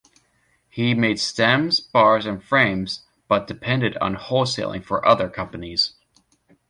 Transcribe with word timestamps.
He 0.67 0.95
made 0.95 1.19
stems, 1.19 1.79
bars 1.79 2.25
and 2.25 2.43
frames 2.43 3.03
but 3.27 3.45
depended 3.45 3.97
on 3.97 4.15
wholesaling 4.15 4.83
for 4.83 5.07
other 5.07 5.29
companies. 5.29 5.93